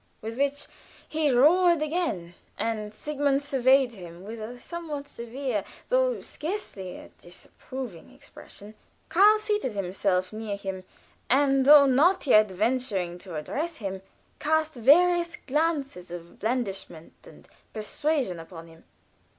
[0.19, 0.65] With which
[1.07, 8.09] he roared again, and Sigmund surveyed him with a somewhat severe, though scarcely a disapproving,
[8.09, 8.73] expression.
[9.09, 10.85] Karl seated himself near him,
[11.29, 14.01] and, though not yet venturing to address him,
[14.39, 18.85] cast various glances of blandishment and persuasion upon him.